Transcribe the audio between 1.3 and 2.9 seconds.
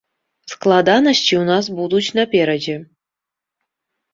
ў нас будуць наперадзе.